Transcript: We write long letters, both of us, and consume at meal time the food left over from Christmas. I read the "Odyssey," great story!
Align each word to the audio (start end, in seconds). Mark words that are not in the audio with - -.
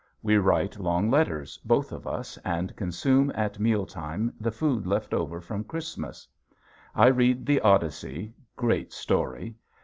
We 0.23 0.37
write 0.39 0.79
long 0.79 1.11
letters, 1.11 1.59
both 1.63 1.91
of 1.91 2.07
us, 2.07 2.35
and 2.43 2.75
consume 2.75 3.31
at 3.35 3.59
meal 3.59 3.85
time 3.85 4.33
the 4.39 4.49
food 4.51 4.87
left 4.87 5.13
over 5.13 5.39
from 5.39 5.63
Christmas. 5.63 6.27
I 6.95 7.05
read 7.05 7.45
the 7.45 7.61
"Odyssey," 7.61 8.33
great 8.55 8.93
story! 8.93 9.57